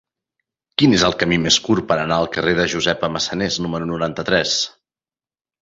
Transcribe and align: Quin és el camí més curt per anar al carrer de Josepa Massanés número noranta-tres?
Quin 0.81 0.95
és 0.97 1.03
el 1.09 1.15
camí 1.23 1.37
més 1.43 1.57
curt 1.67 1.85
per 1.91 1.99
anar 2.05 2.17
al 2.23 2.29
carrer 2.37 2.55
de 2.63 2.67
Josepa 2.73 3.13
Massanés 3.19 3.61
número 3.67 3.89
noranta-tres? 3.93 4.57